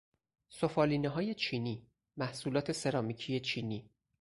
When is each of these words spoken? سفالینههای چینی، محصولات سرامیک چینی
سفالینههای 0.49 1.33
چینی، 1.35 1.87
محصولات 2.17 2.71
سرامیک 2.71 3.41
چینی 3.43 3.89